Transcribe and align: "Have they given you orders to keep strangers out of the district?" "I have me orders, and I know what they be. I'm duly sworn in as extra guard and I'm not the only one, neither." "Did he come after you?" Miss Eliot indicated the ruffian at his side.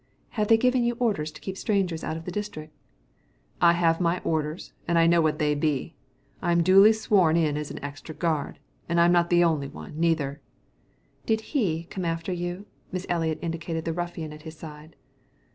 "Have 0.29 0.47
they 0.47 0.57
given 0.57 0.83
you 0.83 0.95
orders 0.95 1.31
to 1.31 1.39
keep 1.39 1.55
strangers 1.55 2.03
out 2.03 2.17
of 2.17 2.25
the 2.25 2.31
district?" 2.31 2.73
"I 3.61 3.73
have 3.73 4.01
me 4.01 4.17
orders, 4.23 4.73
and 4.87 4.97
I 4.97 5.05
know 5.05 5.21
what 5.21 5.37
they 5.37 5.53
be. 5.53 5.93
I'm 6.41 6.63
duly 6.63 6.91
sworn 6.91 7.37
in 7.37 7.55
as 7.55 7.71
extra 7.83 8.15
guard 8.15 8.57
and 8.89 8.99
I'm 8.99 9.11
not 9.11 9.29
the 9.29 9.43
only 9.43 9.67
one, 9.67 9.99
neither." 9.99 10.41
"Did 11.27 11.41
he 11.53 11.83
come 11.91 12.03
after 12.03 12.31
you?" 12.33 12.65
Miss 12.91 13.05
Eliot 13.09 13.37
indicated 13.43 13.85
the 13.85 13.93
ruffian 13.93 14.33
at 14.33 14.41
his 14.41 14.57
side. 14.57 14.95